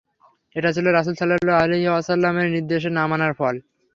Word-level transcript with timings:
এটা 0.55 0.69
ছিল 0.75 0.85
রাসূল 0.89 1.15
সাল্লাল্লাহু 1.17 1.61
আলাইহি 1.63 1.87
ওয়াসাল্লাম-এর 1.89 2.47
নির্দেশ 2.55 2.83
না 2.97 3.03
মানার 3.07 3.33
ফল। 3.39 3.55